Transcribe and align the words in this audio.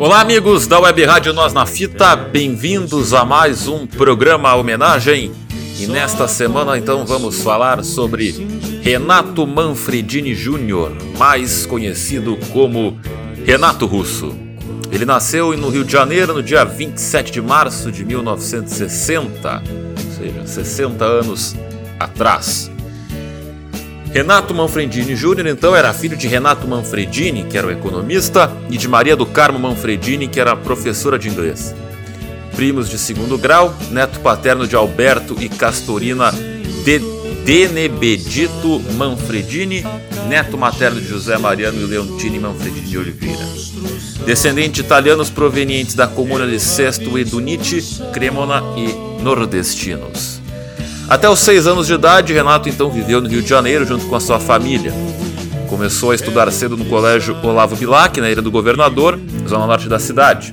Olá, 0.00 0.20
amigos 0.20 0.68
da 0.68 0.78
Web 0.78 1.04
Rádio 1.04 1.32
Nós 1.32 1.52
na 1.52 1.66
Fita, 1.66 2.14
bem-vindos 2.14 3.12
a 3.12 3.24
mais 3.24 3.66
um 3.66 3.84
programa 3.84 4.54
homenagem. 4.54 5.32
E 5.76 5.88
nesta 5.88 6.28
semana, 6.28 6.78
então, 6.78 7.04
vamos 7.04 7.42
falar 7.42 7.82
sobre 7.82 8.46
Renato 8.80 9.44
Manfredini 9.44 10.36
Jr., 10.36 10.92
mais 11.18 11.66
conhecido 11.66 12.38
como 12.52 12.96
Renato 13.44 13.86
Russo. 13.86 14.32
Ele 14.92 15.04
nasceu 15.04 15.56
no 15.56 15.68
Rio 15.68 15.84
de 15.84 15.90
Janeiro 15.90 16.32
no 16.32 16.44
dia 16.44 16.64
27 16.64 17.32
de 17.32 17.42
março 17.42 17.90
de 17.90 18.04
1960, 18.04 19.62
ou 19.96 20.12
seja, 20.16 20.46
60 20.46 21.04
anos 21.04 21.56
atrás. 21.98 22.70
Renato 24.12 24.54
Manfredini 24.54 25.14
Júnior, 25.14 25.46
então, 25.46 25.76
era 25.76 25.92
filho 25.92 26.16
de 26.16 26.26
Renato 26.26 26.66
Manfredini, 26.66 27.44
que 27.44 27.58
era 27.58 27.66
o 27.66 27.70
economista, 27.70 28.50
e 28.70 28.76
de 28.76 28.88
Maria 28.88 29.14
do 29.14 29.26
Carmo 29.26 29.58
Manfredini, 29.58 30.26
que 30.26 30.40
era 30.40 30.56
professora 30.56 31.18
de 31.18 31.28
inglês. 31.28 31.74
Primos 32.56 32.88
de 32.88 32.98
segundo 32.98 33.38
grau, 33.38 33.76
neto 33.90 34.18
paterno 34.20 34.66
de 34.66 34.74
Alberto 34.74 35.36
e 35.38 35.48
Castorina 35.48 36.32
de 36.84 37.00
Denebedito 37.44 38.80
Manfredini, 38.96 39.84
neto 40.26 40.58
materno 40.58 41.00
de 41.00 41.06
José 41.06 41.38
Mariano 41.38 41.80
e 41.80 41.86
Leontini 41.86 42.38
Manfredini 42.38 42.86
de 42.86 42.98
Oliveira. 42.98 43.46
Descendente 44.26 44.80
de 44.80 44.80
italianos 44.80 45.30
provenientes 45.30 45.94
da 45.94 46.06
comuna 46.06 46.46
de 46.46 46.58
Sesto 46.58 47.18
e 47.18 47.24
Dunite, 47.24 47.82
Cremona 48.12 48.62
e 48.76 49.22
nordestinos. 49.22 50.37
Até 51.08 51.28
os 51.28 51.38
seis 51.38 51.66
anos 51.66 51.86
de 51.86 51.94
idade, 51.94 52.34
Renato 52.34 52.68
então 52.68 52.90
viveu 52.90 53.22
no 53.22 53.28
Rio 53.28 53.42
de 53.42 53.48
Janeiro 53.48 53.86
junto 53.86 54.06
com 54.06 54.14
a 54.14 54.20
sua 54.20 54.38
família. 54.38 54.92
Começou 55.66 56.10
a 56.10 56.14
estudar 56.14 56.50
cedo 56.50 56.76
no 56.76 56.84
colégio 56.84 57.34
Olavo 57.42 57.76
Bilac, 57.76 58.20
na 58.20 58.30
Ilha 58.30 58.42
do 58.42 58.50
Governador, 58.50 59.18
zona 59.48 59.66
norte 59.66 59.88
da 59.88 59.98
cidade. 59.98 60.52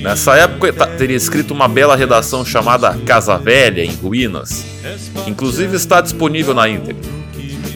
Nessa 0.00 0.36
época, 0.36 0.72
teria 0.96 1.16
escrito 1.16 1.52
uma 1.52 1.68
bela 1.68 1.96
redação 1.96 2.46
chamada 2.46 2.96
Casa 3.04 3.36
Velha, 3.36 3.84
em 3.84 3.94
Ruínas, 3.94 4.64
que 5.22 5.30
inclusive 5.30 5.76
está 5.76 6.00
disponível 6.00 6.54
na 6.54 6.66
íntegra. 6.66 7.02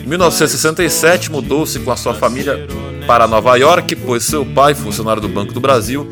Em 0.02 0.08
1967, 0.08 1.30
mudou-se 1.30 1.78
com 1.80 1.90
a 1.90 1.96
sua 1.96 2.14
família 2.14 2.66
para 3.06 3.26
Nova 3.26 3.54
York, 3.56 3.96
pois 3.96 4.24
seu 4.24 4.46
pai, 4.46 4.74
funcionário 4.74 5.20
do 5.20 5.28
Banco 5.28 5.52
do 5.52 5.60
Brasil, 5.60 6.10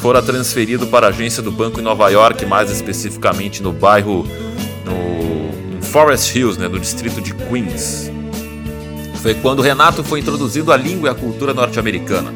fora 0.00 0.22
transferido 0.22 0.86
para 0.86 1.06
a 1.06 1.10
agência 1.10 1.42
do 1.42 1.52
banco 1.52 1.80
em 1.80 1.82
Nova 1.82 2.08
York, 2.08 2.46
mais 2.46 2.70
especificamente 2.70 3.62
no 3.62 3.72
bairro 3.72 4.26
Forest 5.88 6.36
Hills, 6.36 6.60
né, 6.60 6.68
do 6.68 6.78
distrito 6.78 7.20
de 7.20 7.32
Queens. 7.32 8.10
Foi 9.22 9.34
quando 9.34 9.62
Renato 9.62 10.04
foi 10.04 10.20
introduzido 10.20 10.70
à 10.70 10.76
língua 10.76 11.08
e 11.08 11.12
à 11.12 11.14
cultura 11.14 11.54
norte-americana. 11.54 12.32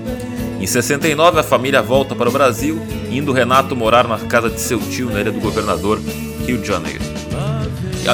Em 0.58 0.66
69, 0.66 1.38
a 1.38 1.42
família 1.42 1.82
volta 1.82 2.14
para 2.14 2.28
o 2.28 2.32
Brasil, 2.32 2.80
indo 3.10 3.30
Renato 3.30 3.76
morar 3.76 4.08
na 4.08 4.18
casa 4.18 4.48
de 4.48 4.58
seu 4.58 4.78
tio 4.80 5.10
na 5.10 5.20
Ilha 5.20 5.30
do 5.30 5.40
Governador, 5.40 6.00
Rio 6.46 6.58
de 6.58 6.66
Janeiro. 6.66 7.04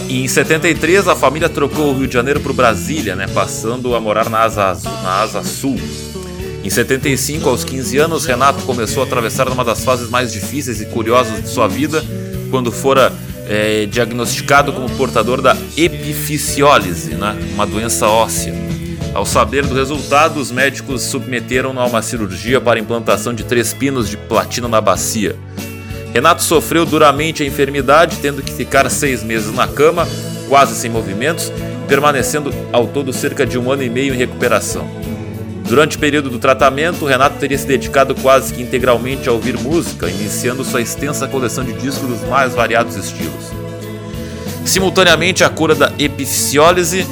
E 0.09 0.25
em 0.25 0.29
73, 0.29 1.07
a 1.07 1.15
família 1.15 1.49
trocou 1.49 1.93
o 1.93 1.99
Rio 1.99 2.09
de 2.09 2.15
Janeiro 2.15 2.41
para 2.41 2.53
Brasília, 2.53 3.15
né, 3.15 3.27
passando 3.29 3.95
a 3.95 4.01
morar 4.01 4.29
na 4.29 4.41
asa, 4.41 4.75
na 5.03 5.23
asa 5.23 5.45
Sul. 5.45 5.79
Em 6.65 6.69
75, 6.69 7.49
aos 7.49 7.63
15 7.63 7.97
anos, 7.97 8.27
Renato 8.27 8.63
começou 8.65 9.05
a 9.05 9.07
atravessar 9.07 9.49
uma 9.49 9.65
das 9.65 9.85
fases 9.85 10.11
mais 10.11 10.33
difíceis 10.33 10.81
e 10.81 10.87
curiosas 10.87 11.43
de 11.43 11.49
sua 11.49 11.69
vida, 11.69 12.05
quando 12.51 12.73
fora 12.73 13.13
é, 13.49 13.87
diagnosticado 13.87 14.73
como 14.73 14.89
portador 14.91 15.41
da 15.41 15.57
epifisiólise, 15.77 17.15
né, 17.15 17.37
uma 17.55 17.67
doença 17.67 18.07
óssea. 18.07 18.55
Ao 19.15 19.25
saber 19.25 19.67
do 19.67 19.75
resultado, 19.75 20.39
os 20.39 20.53
médicos 20.53 21.03
submeteram-no 21.03 21.81
a 21.81 21.87
uma 21.87 22.03
cirurgia 22.03 22.61
para 22.61 22.79
implantação 22.79 23.33
de 23.33 23.43
três 23.43 23.73
pinos 23.73 24.09
de 24.09 24.17
platina 24.17 24.69
na 24.69 24.81
bacia. 24.81 25.35
Renato 26.13 26.43
sofreu 26.43 26.85
duramente 26.85 27.43
a 27.43 27.47
enfermidade, 27.47 28.19
tendo 28.21 28.43
que 28.43 28.53
ficar 28.53 28.89
seis 28.91 29.23
meses 29.23 29.53
na 29.53 29.67
cama, 29.67 30.07
quase 30.49 30.75
sem 30.75 30.91
movimentos, 30.91 31.51
permanecendo 31.89 32.53
ao 32.73 32.87
todo 32.87 33.13
cerca 33.13 33.47
de 33.47 33.59
um 33.59 33.71
ano 33.71 33.83
e 33.83 33.91
meio 33.91 34.15
em 34.15 34.17
recuperação. 34.17 34.89
Durante 35.69 35.99
o 35.99 36.01
período 36.01 36.31
do 36.31 36.39
tratamento, 36.39 37.05
Renato 37.05 37.39
teria 37.39 37.59
se 37.59 37.67
dedicado 37.67 38.15
quase 38.15 38.55
que 38.55 38.63
integralmente 38.63 39.29
a 39.29 39.33
ouvir 39.33 39.59
música, 39.59 40.09
iniciando 40.09 40.65
sua 40.65 40.81
extensa 40.81 41.29
coleção 41.29 41.63
de 41.63 41.75
discos 41.75 42.09
dos 42.09 42.29
mais 42.29 42.55
variados 42.55 42.97
estilos. 42.97 43.53
Simultaneamente, 44.65 45.45
a 45.45 45.51
cura 45.51 45.75
da 45.75 45.93
epifisiólise 45.99 47.07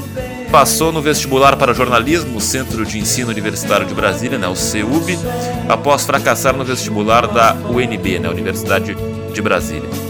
passou 0.51 0.91
no 0.91 1.03
vestibular 1.03 1.57
para 1.57 1.75
jornalismo 1.75 2.33
no 2.33 2.41
Centro 2.41 2.87
de 2.87 2.99
Ensino 2.99 3.31
Universitário 3.31 3.87
de 3.87 3.95
Brasília, 3.95 4.39
né, 4.39 4.49
o 4.49 4.57
CEUB, 4.57 5.19
após 5.69 6.07
fracassar 6.07 6.57
no 6.57 6.65
vestibular 6.65 7.27
da 7.27 7.55
UNB, 7.55 8.19
né, 8.19 8.29
Universidade 8.31 8.97
de 9.35 9.43
Brasília. 9.43 10.06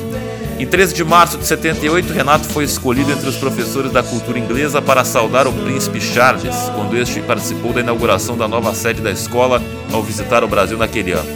Em 0.58 0.66
13 0.66 0.94
de 0.94 1.04
março 1.04 1.36
de 1.36 1.46
78, 1.46 2.14
Renato 2.14 2.46
foi 2.46 2.64
escolhido 2.64 3.12
entre 3.12 3.28
os 3.28 3.36
professores 3.36 3.92
da 3.92 4.02
cultura 4.02 4.38
inglesa 4.38 4.80
para 4.80 5.04
saudar 5.04 5.46
o 5.46 5.52
príncipe 5.52 6.00
Charles, 6.00 6.56
quando 6.74 6.96
este 6.96 7.20
participou 7.20 7.74
da 7.74 7.80
inauguração 7.80 8.38
da 8.38 8.48
nova 8.48 8.74
sede 8.74 9.02
da 9.02 9.10
escola 9.10 9.60
ao 9.92 10.02
visitar 10.02 10.42
o 10.42 10.48
Brasil 10.48 10.78
naquele 10.78 11.12
ano. 11.12 11.28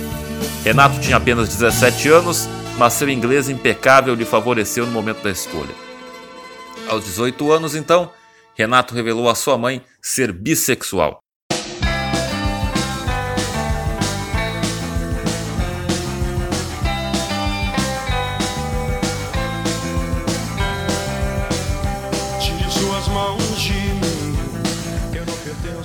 Renato 0.65 0.99
tinha 1.01 1.19
apenas 1.19 1.51
17 1.51 2.09
anos, 2.09 2.49
mas 2.79 2.95
seu 2.95 3.11
inglês 3.11 3.51
impecável 3.51 4.15
lhe 4.15 4.25
favoreceu 4.25 4.87
no 4.87 4.93
momento 4.93 5.23
da 5.23 5.31
escolha. 5.31 5.75
Aos 6.89 7.05
18 7.05 7.53
anos, 7.53 7.75
então, 7.75 8.11
Renato 8.55 8.95
revelou 8.95 9.29
à 9.29 9.35
sua 9.35 9.59
mãe 9.59 9.83
ser 10.01 10.33
bissexual. 10.33 11.23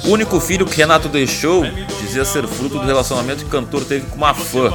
O 0.05 0.11
único 0.11 0.39
filho 0.39 0.67
que 0.67 0.77
Renato 0.77 1.09
deixou 1.09 1.63
dizia 1.99 2.23
ser 2.23 2.47
fruto 2.47 2.77
do 2.77 2.85
relacionamento 2.85 3.39
que 3.39 3.47
o 3.47 3.49
cantor 3.49 3.83
teve 3.83 4.05
com 4.05 4.17
uma 4.17 4.35
fã. 4.35 4.71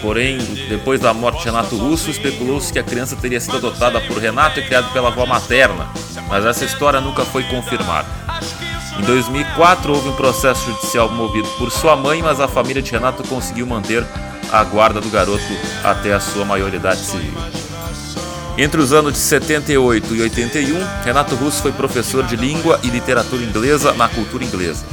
Porém, 0.00 0.38
depois 0.70 0.98
da 0.98 1.12
morte 1.12 1.40
de 1.40 1.44
Renato 1.44 1.76
Russo, 1.76 2.10
especulou-se 2.10 2.72
que 2.72 2.78
a 2.78 2.82
criança 2.82 3.14
teria 3.14 3.38
sido 3.38 3.58
adotada 3.58 4.00
por 4.00 4.16
Renato 4.16 4.58
e 4.58 4.64
criada 4.64 4.88
pela 4.88 5.08
avó 5.08 5.26
materna, 5.26 5.86
mas 6.28 6.46
essa 6.46 6.64
história 6.64 6.98
nunca 6.98 7.26
foi 7.26 7.44
confirmada. 7.44 8.08
Em 8.98 9.02
2004, 9.02 9.92
houve 9.92 10.08
um 10.08 10.16
processo 10.16 10.64
judicial 10.64 11.10
movido 11.10 11.48
por 11.58 11.70
sua 11.70 11.94
mãe, 11.94 12.22
mas 12.22 12.40
a 12.40 12.48
família 12.48 12.80
de 12.80 12.90
Renato 12.90 13.22
conseguiu 13.28 13.66
manter 13.66 14.06
a 14.50 14.64
guarda 14.64 15.00
do 15.00 15.10
garoto 15.10 15.44
até 15.84 16.14
a 16.14 16.20
sua 16.20 16.44
maioridade 16.46 17.00
civil. 17.00 17.34
Entre 18.58 18.80
os 18.80 18.92
anos 18.92 19.12
de 19.12 19.18
78 19.18 20.14
e 20.14 20.22
81, 20.22 20.86
Renato 21.04 21.34
Russo 21.34 21.62
foi 21.62 21.72
professor 21.72 22.24
de 22.24 22.36
língua 22.36 22.78
e 22.82 22.88
literatura 22.88 23.42
inglesa 23.42 23.92
na 23.94 24.08
cultura 24.08 24.44
inglesa. 24.44 24.84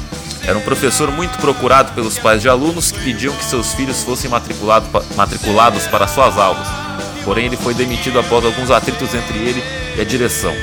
Era 0.46 0.58
um 0.58 0.62
professor 0.62 1.12
muito 1.12 1.38
procurado 1.40 1.92
pelos 1.94 2.18
pais 2.18 2.42
de 2.42 2.48
alunos 2.48 2.92
que 2.92 3.04
pediam 3.04 3.36
que 3.36 3.44
seus 3.44 3.74
filhos 3.74 4.04
fossem 4.04 4.30
matriculados, 4.30 4.88
matriculados 5.16 5.86
para 5.88 6.08
suas 6.08 6.38
aulas. 6.38 6.68
Porém, 7.26 7.48
ele 7.48 7.58
foi 7.58 7.74
demitido 7.74 8.20
após 8.20 8.46
alguns 8.46 8.72
atritos 8.72 9.14
entre 9.14 9.38
ele 9.38 9.62
e 9.98 10.02
a 10.02 10.06
direção. 10.06 10.54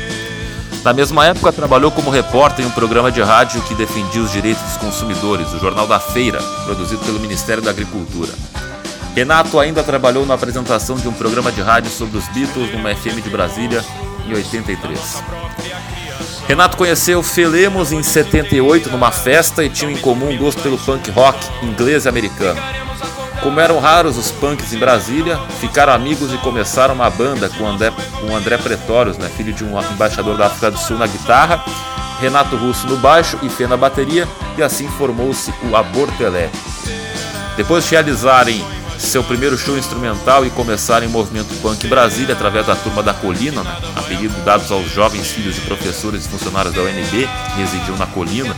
Na 0.82 0.94
mesma 0.94 1.26
época, 1.26 1.52
trabalhou 1.52 1.90
como 1.90 2.10
repórter 2.10 2.64
em 2.64 2.68
um 2.68 2.70
programa 2.70 3.12
de 3.12 3.20
rádio 3.20 3.60
que 3.62 3.74
defendia 3.74 4.22
os 4.22 4.32
direitos 4.32 4.62
dos 4.62 4.76
consumidores, 4.78 5.52
o 5.52 5.58
Jornal 5.58 5.86
da 5.86 6.00
Feira, 6.00 6.42
produzido 6.64 7.04
pelo 7.04 7.20
Ministério 7.20 7.62
da 7.62 7.70
Agricultura. 7.70 8.32
Renato 9.14 9.60
ainda 9.60 9.82
trabalhou 9.82 10.26
na 10.26 10.34
apresentação 10.34 10.96
de 10.96 11.06
um 11.06 11.12
programa 11.12 11.52
de 11.52 11.60
rádio 11.60 11.90
sobre 11.90 12.18
os 12.18 12.26
Beatles 12.28 12.72
numa 12.72 12.94
FM 12.94 13.22
de 13.22 13.30
Brasília 13.30 13.84
em 14.26 14.34
83. 14.34 15.22
Renato 16.48 16.76
conheceu 16.76 17.22
Felemos 17.22 17.92
em 17.92 18.02
78 18.02 18.90
numa 18.90 19.12
festa 19.12 19.64
e 19.64 19.70
tinham 19.70 19.92
em 19.92 19.96
comum 19.96 20.30
um 20.30 20.36
gosto 20.36 20.60
pelo 20.62 20.76
punk 20.78 21.10
rock 21.12 21.38
inglês 21.62 22.04
e 22.04 22.08
americano. 22.08 22.60
Como 23.40 23.60
eram 23.60 23.78
raros 23.78 24.18
os 24.18 24.32
punks 24.32 24.72
em 24.72 24.78
Brasília, 24.78 25.38
ficaram 25.60 25.92
amigos 25.92 26.32
e 26.32 26.38
começaram 26.38 26.94
uma 26.94 27.08
banda 27.08 27.48
com 27.50 27.68
André, 27.68 27.92
com 28.20 28.34
André 28.34 28.58
Pretórios, 28.58 29.16
né, 29.16 29.30
filho 29.36 29.52
de 29.52 29.64
um 29.64 29.80
embaixador 29.92 30.36
da 30.36 30.46
África 30.46 30.70
do 30.70 30.78
Sul 30.78 30.98
na 30.98 31.06
guitarra, 31.06 31.64
Renato 32.20 32.56
Russo 32.56 32.86
no 32.86 32.96
baixo 32.96 33.38
e 33.42 33.48
Fê 33.48 33.66
na 33.66 33.76
bateria, 33.76 34.26
e 34.56 34.62
assim 34.62 34.88
formou-se 34.88 35.52
o 35.70 35.76
Aborto 35.76 36.22
Elétrico. 36.22 36.64
Depois 37.56 37.84
de 37.84 37.90
realizarem 37.90 38.64
seu 38.98 39.22
primeiro 39.22 39.56
show 39.56 39.76
instrumental 39.76 40.44
e 40.46 40.50
começarem 40.50 41.08
o 41.08 41.10
movimento 41.10 41.54
punk 41.60 41.84
em 41.84 41.88
Brasília 41.88 42.34
através 42.34 42.66
da 42.66 42.74
Turma 42.76 43.02
da 43.02 43.14
Colina, 43.14 43.62
né? 43.62 43.76
apelido 43.96 44.34
dados 44.44 44.70
aos 44.70 44.90
jovens 44.90 45.30
filhos 45.30 45.54
de 45.54 45.60
professores 45.62 46.26
e 46.26 46.28
funcionários 46.28 46.74
da 46.74 46.82
UNB 46.82 47.10
que 47.10 47.60
residiam 47.60 47.96
na 47.96 48.06
Colina, 48.06 48.54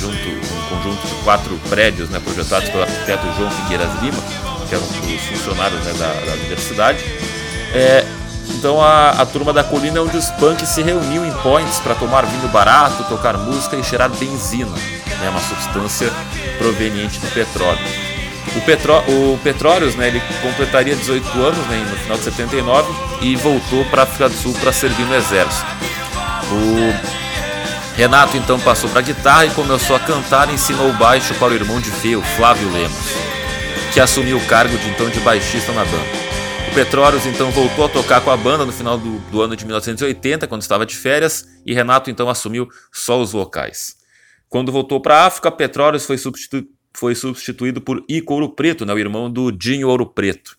junto 0.00 0.14
um 0.14 0.68
conjunto 0.68 1.06
de 1.06 1.14
quatro 1.24 1.58
prédios 1.68 2.08
né, 2.10 2.20
projetados 2.20 2.68
pelo 2.68 2.82
arquiteto 2.82 3.26
João 3.36 3.50
Figueiras 3.50 3.90
Lima, 4.02 4.18
que 4.68 4.74
eram 4.74 4.84
os 4.84 5.38
funcionários 5.38 5.80
né, 5.84 5.92
da, 5.94 6.12
da, 6.26 6.32
universidade. 6.32 7.04
É, 7.72 8.06
então 8.50 8.82
a, 8.82 9.10
a, 9.10 9.26
turma 9.26 9.52
da 9.52 9.62
colina 9.62 9.98
é 9.98 10.00
onde 10.00 10.16
os 10.16 10.30
punks 10.32 10.68
se 10.68 10.82
reuniam 10.82 11.26
em 11.26 11.32
points 11.42 11.78
para 11.80 11.94
tomar 11.94 12.24
vinho 12.26 12.48
barato, 12.48 13.04
tocar 13.04 13.36
música 13.36 13.76
e 13.76 13.84
cheirar 13.84 14.10
benzina, 14.10 14.70
né, 14.70 15.28
uma 15.30 15.40
substância 15.40 16.10
proveniente 16.58 17.18
do 17.18 17.26
petróleo. 17.28 18.07
O, 18.56 18.60
Petro, 18.62 18.94
o 19.08 19.38
Petróleos, 19.42 19.94
né, 19.94 20.08
ele 20.08 20.22
completaria 20.42 20.96
18 20.96 21.26
anos 21.40 21.66
né, 21.66 21.86
no 21.90 21.96
final 21.96 22.16
de 22.16 22.24
79 22.24 22.92
e 23.22 23.36
voltou 23.36 23.84
para 23.86 24.02
a 24.02 24.04
África 24.04 24.28
do 24.28 24.34
Sul 24.34 24.54
para 24.54 24.72
servir 24.72 25.04
no 25.04 25.14
exército. 25.14 25.66
O 26.50 27.96
Renato 27.96 28.36
então 28.36 28.58
passou 28.60 28.88
para 28.90 29.00
a 29.00 29.02
guitarra 29.02 29.46
e 29.46 29.50
começou 29.50 29.96
a 29.96 30.00
cantar 30.00 30.48
e 30.48 30.54
ensinou 30.54 30.92
baixo 30.94 31.34
para 31.34 31.52
o 31.52 31.54
irmão 31.54 31.80
de 31.80 31.90
Feu, 31.90 32.22
Flávio 32.36 32.72
Lemos, 32.72 32.96
que 33.92 34.00
assumiu 34.00 34.38
o 34.38 34.46
cargo 34.46 34.76
de 34.78 34.88
então 34.88 35.10
de 35.10 35.20
baixista 35.20 35.72
na 35.72 35.84
banda. 35.84 36.28
O 36.70 36.74
Petróleos 36.74 37.26
então 37.26 37.50
voltou 37.50 37.86
a 37.86 37.88
tocar 37.88 38.20
com 38.20 38.30
a 38.30 38.36
banda 38.36 38.64
no 38.64 38.72
final 38.72 38.96
do, 38.96 39.18
do 39.30 39.42
ano 39.42 39.56
de 39.56 39.64
1980, 39.64 40.46
quando 40.46 40.62
estava 40.62 40.86
de 40.86 40.94
férias, 40.94 41.44
e 41.66 41.74
Renato 41.74 42.10
então 42.10 42.28
assumiu 42.28 42.68
só 42.92 43.20
os 43.20 43.32
vocais. 43.32 43.96
Quando 44.48 44.72
voltou 44.72 45.00
para 45.00 45.16
a 45.16 45.26
África, 45.26 45.50
Petróleos 45.50 46.06
foi, 46.06 46.16
substitu 46.16 46.64
foi 46.98 47.14
substituído 47.14 47.80
por 47.80 48.04
Ico 48.08 48.34
Ouro 48.34 48.48
Preto, 48.48 48.84
né, 48.84 48.92
o 48.92 48.98
irmão 48.98 49.30
do 49.30 49.52
Dinho 49.52 49.88
Ouro 49.88 50.04
Preto. 50.04 50.57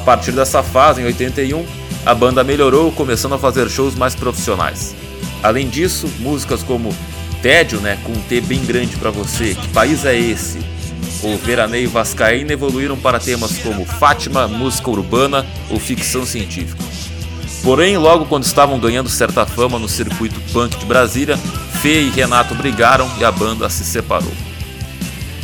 A 0.00 0.02
partir 0.02 0.32
dessa 0.32 0.62
fase, 0.62 1.02
em 1.02 1.04
81, 1.04 1.62
a 2.06 2.14
banda 2.14 2.42
melhorou, 2.42 2.90
começando 2.90 3.34
a 3.34 3.38
fazer 3.38 3.68
shows 3.68 3.94
mais 3.94 4.14
profissionais. 4.14 4.94
Além 5.42 5.68
disso, 5.68 6.08
músicas 6.20 6.62
como 6.62 6.88
Tédio, 7.42 7.82
né, 7.82 7.98
com 8.02 8.12
um 8.12 8.20
T 8.22 8.40
bem 8.40 8.64
grande 8.64 8.96
para 8.96 9.10
você, 9.10 9.54
Que 9.54 9.68
País 9.68 10.06
é 10.06 10.18
Esse? 10.18 10.58
ou 11.22 11.36
Veraneio 11.36 11.90
Vascaína 11.90 12.54
evoluíram 12.54 12.96
para 12.96 13.20
temas 13.20 13.58
como 13.58 13.84
Fátima, 13.84 14.48
música 14.48 14.88
urbana 14.88 15.44
ou 15.68 15.78
ficção 15.78 16.24
científica. 16.24 16.82
Porém, 17.62 17.98
logo 17.98 18.24
quando 18.24 18.44
estavam 18.44 18.80
ganhando 18.80 19.10
certa 19.10 19.44
fama 19.44 19.78
no 19.78 19.86
circuito 19.88 20.40
punk 20.50 20.78
de 20.78 20.86
Brasília, 20.86 21.36
Fê 21.82 22.00
e 22.00 22.08
Renato 22.08 22.54
brigaram 22.54 23.06
e 23.18 23.24
a 23.24 23.30
banda 23.30 23.68
se 23.68 23.84
separou. 23.84 24.32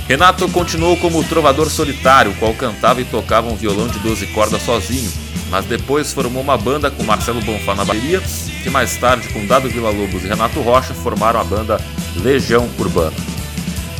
Renato 0.08 0.48
continuou 0.48 0.96
como 0.96 1.24
trovador 1.24 1.68
solitário, 1.68 2.32
qual 2.38 2.54
cantava 2.54 3.00
e 3.00 3.04
tocava 3.04 3.48
um 3.48 3.56
violão 3.56 3.88
de 3.88 3.98
12 3.98 4.26
cordas 4.28 4.62
sozinho, 4.62 5.10
mas 5.50 5.64
depois 5.64 6.12
formou 6.12 6.42
uma 6.42 6.56
banda 6.56 6.90
com 6.90 7.02
Marcelo 7.02 7.40
Bonfá 7.40 7.74
na 7.74 7.84
bateria, 7.84 8.22
que 8.62 8.70
mais 8.70 8.96
tarde, 8.96 9.28
com 9.30 9.44
Dado 9.46 9.68
Vila 9.68 9.90
Lobos 9.90 10.22
e 10.24 10.28
Renato 10.28 10.60
Rocha, 10.60 10.94
formaram 10.94 11.40
a 11.40 11.44
banda 11.44 11.80
Legião 12.16 12.68
Urbana. 12.78 13.16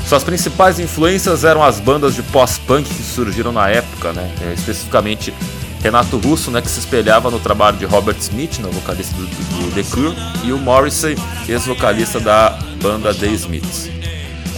Suas 0.09 0.23
principais 0.23 0.79
influências 0.79 1.43
eram 1.43 1.65
as 1.65 1.81
bandas 1.81 2.15
de 2.15 2.23
pós-punk 2.23 2.89
que 2.89 3.03
surgiram 3.03 3.51
na 3.51 3.69
época, 3.69 4.13
né? 4.13 4.33
É, 4.41 4.55
especificamente 4.55 5.35
Renato 5.83 6.17
Russo, 6.19 6.53
né, 6.53 6.63
que 6.63 6.71
se 6.71 6.79
espelhava 6.79 7.33
no 7.33 7.41
trabalho 7.41 7.77
de 7.77 7.85
Robert 7.85 8.17
Smith, 8.21 8.59
né, 8.59 8.69
vocalista 8.73 9.15
do, 9.17 9.27
do 9.27 9.75
The 9.75 9.83
Cure, 9.83 10.17
e 10.45 10.53
o 10.53 10.59
Morrissey, 10.59 11.17
ex-vocalista 11.49 12.21
da 12.21 12.59
banda 12.81 13.13
The 13.13 13.27
Smiths. 13.27 13.91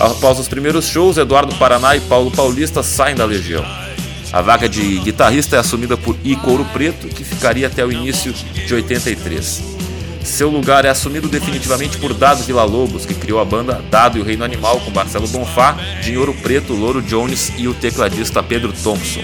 Após 0.00 0.38
os 0.38 0.46
primeiros 0.46 0.86
shows, 0.86 1.18
Eduardo 1.18 1.54
Paraná 1.56 1.96
e 1.96 2.00
Paulo 2.00 2.30
Paulista 2.30 2.82
saem 2.84 3.16
da 3.16 3.24
Legião. 3.24 3.64
A 4.32 4.40
vaga 4.40 4.68
de 4.68 5.00
guitarrista 5.00 5.56
é 5.56 5.58
assumida 5.58 5.96
por 5.96 6.16
Ico 6.22 6.50
Ouro 6.50 6.64
Preto, 6.66 7.08
que 7.08 7.24
ficaria 7.24 7.66
até 7.66 7.84
o 7.84 7.90
início 7.90 8.32
de 8.32 8.74
83. 8.74 9.62
Seu 10.22 10.50
lugar 10.50 10.84
é 10.84 10.90
assumido 10.90 11.26
definitivamente 11.26 11.98
por 11.98 12.14
Dado 12.14 12.44
Villa-Lobos, 12.44 13.06
que 13.06 13.14
criou 13.14 13.40
a 13.40 13.44
banda 13.44 13.82
Dado 13.90 14.18
e 14.18 14.20
o 14.20 14.24
Reino 14.24 14.44
Animal 14.44 14.78
com 14.80 14.90
Marcelo 14.90 15.26
Bonfá, 15.26 15.76
Dinheiro 16.02 16.34
Preto, 16.34 16.74
Louro 16.74 17.02
Jones 17.02 17.52
e 17.56 17.66
o 17.66 17.74
tecladista 17.74 18.42
Pedro 18.42 18.72
Thompson. 18.72 19.22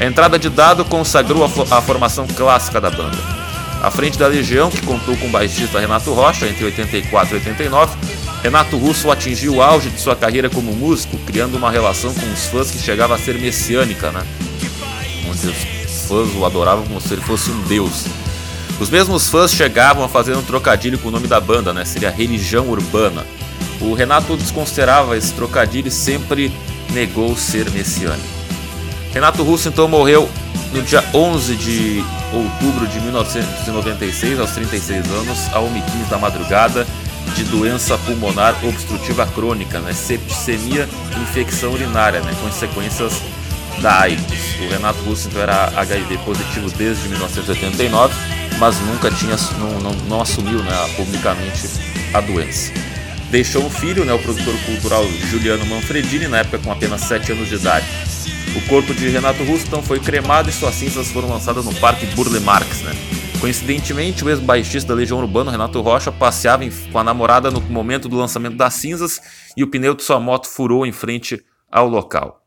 A 0.00 0.04
entrada 0.04 0.36
de 0.36 0.48
Dado 0.48 0.84
consagrou 0.84 1.44
a, 1.44 1.76
a 1.76 1.80
formação 1.82 2.26
clássica 2.26 2.80
da 2.80 2.90
banda. 2.90 3.18
À 3.82 3.90
frente 3.90 4.18
da 4.18 4.26
Legião, 4.26 4.70
que 4.70 4.84
contou 4.84 5.16
com 5.16 5.26
o 5.26 5.30
baixista 5.30 5.78
Renato 5.78 6.12
Rocha 6.12 6.46
entre 6.48 6.64
84 6.64 7.36
e 7.36 7.38
89, 7.38 7.96
Renato 8.42 8.76
Russo 8.76 9.08
atingiu 9.08 9.54
o 9.54 9.62
auge 9.62 9.88
de 9.88 10.00
sua 10.00 10.16
carreira 10.16 10.50
como 10.50 10.72
músico, 10.72 11.16
criando 11.18 11.56
uma 11.56 11.70
relação 11.70 12.12
com 12.12 12.32
os 12.32 12.46
fãs 12.46 12.72
que 12.72 12.78
chegava 12.78 13.14
a 13.14 13.18
ser 13.18 13.38
messiânica, 13.38 14.10
né? 14.10 14.26
Onde 15.30 15.46
os 15.46 16.08
fãs 16.08 16.28
o 16.34 16.44
adoravam 16.44 16.84
como 16.84 17.00
se 17.00 17.14
ele 17.14 17.22
fosse 17.22 17.50
um 17.52 17.62
deus. 17.62 18.04
Os 18.80 18.90
mesmos 18.90 19.28
fãs 19.28 19.52
chegavam 19.52 20.02
a 20.02 20.08
fazer 20.08 20.36
um 20.36 20.42
trocadilho 20.42 20.98
com 20.98 21.08
o 21.08 21.10
nome 21.12 21.28
da 21.28 21.38
banda, 21.40 21.72
né? 21.72 21.84
Seria 21.84 22.10
Religião 22.10 22.68
Urbana. 22.68 23.24
O 23.80 23.94
Renato 23.94 24.36
desconsiderava 24.36 25.16
esse 25.16 25.32
trocadilho 25.32 25.86
e 25.86 25.92
sempre 25.92 26.52
negou 26.90 27.36
ser 27.36 27.70
messiânico. 27.70 28.26
Renato 29.14 29.44
Russo 29.44 29.68
então 29.68 29.86
morreu 29.86 30.28
no 30.72 30.82
dia 30.82 31.04
11 31.14 31.54
de 31.54 32.04
outubro 32.32 32.88
de 32.88 32.98
1996, 33.00 34.40
aos 34.40 34.50
36 34.50 35.06
anos, 35.12 35.38
a 35.52 35.60
1h15 35.60 36.08
da 36.08 36.18
madrugada, 36.18 36.86
de 37.34 37.44
doença 37.44 37.96
pulmonar 37.98 38.56
obstrutiva 38.64 39.26
crônica, 39.26 39.80
né? 39.80 39.92
septicemia 39.92 40.88
e 41.16 41.22
infecção 41.22 41.72
urinária, 41.72 42.20
né? 42.20 42.34
consequências 42.40 43.20
da 43.80 44.00
AIDS. 44.00 44.56
O 44.60 44.68
Renato 44.68 45.02
Russo 45.02 45.28
então, 45.28 45.42
era 45.42 45.72
HIV 45.76 46.18
positivo 46.18 46.70
desde 46.76 47.08
1989, 47.08 48.14
mas 48.58 48.78
nunca 48.80 49.10
tinha, 49.10 49.36
não, 49.58 49.80
não, 49.80 49.92
não 50.08 50.20
assumiu 50.20 50.62
né, 50.62 50.94
publicamente 50.96 51.68
a 52.14 52.20
doença. 52.20 52.72
Deixou 53.30 53.64
um 53.64 53.70
filho, 53.70 54.04
né, 54.04 54.12
o 54.12 54.18
produtor 54.18 54.54
cultural 54.66 55.04
Juliano 55.30 55.64
Manfredini, 55.66 56.28
na 56.28 56.38
época 56.38 56.58
com 56.58 56.70
apenas 56.70 57.00
7 57.02 57.32
anos 57.32 57.48
de 57.48 57.54
idade. 57.54 57.86
O 58.54 58.60
corpo 58.68 58.94
de 58.94 59.08
Renato 59.08 59.42
Russo 59.44 59.64
então, 59.66 59.82
foi 59.82 59.98
cremado 59.98 60.50
e 60.50 60.52
suas 60.52 60.74
cinzas 60.74 61.08
foram 61.08 61.28
lançadas 61.28 61.64
no 61.64 61.74
Parque 61.74 62.04
Burle 62.06 62.38
Marx, 62.40 62.80
né? 62.82 62.94
Coincidentemente, 63.42 64.24
o 64.24 64.30
ex-baixista 64.30 64.90
da 64.90 64.94
Legião 64.94 65.18
Urbana, 65.18 65.50
Renato 65.50 65.80
Rocha, 65.80 66.12
passeava 66.12 66.62
com 66.92 66.98
a 67.00 67.02
namorada 67.02 67.50
no 67.50 67.60
momento 67.60 68.08
do 68.08 68.16
lançamento 68.16 68.54
das 68.54 68.74
cinzas 68.74 69.20
e 69.56 69.64
o 69.64 69.66
pneu 69.68 69.96
de 69.96 70.04
sua 70.04 70.20
moto 70.20 70.46
furou 70.46 70.86
em 70.86 70.92
frente 70.92 71.44
ao 71.68 71.88
local. 71.88 72.41